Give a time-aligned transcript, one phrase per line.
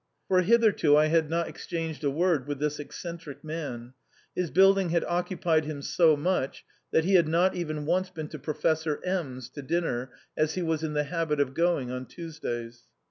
[0.27, 3.93] For hitherto I had not exchanged a word with this eccentric man;
[4.35, 8.27] his build ing had occupied him so much that he had not even once been
[8.29, 12.07] to Professor M 's to dinner, as he was in the habit of going on
[12.07, 12.85] Tuesdays.